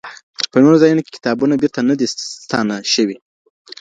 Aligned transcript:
په 0.51 0.57
نورو 0.63 0.81
ځایونو 0.81 1.01
کې 1.05 1.11
کتابونه 1.17 1.53
بېرته 1.61 1.79
نه 1.89 1.93
دي 1.99 2.07
ستانه 2.45 2.75
شوي. 2.93 3.17